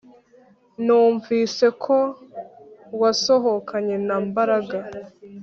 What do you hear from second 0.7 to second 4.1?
Numvise ko wasohokanye